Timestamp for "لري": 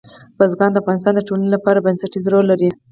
2.51-2.69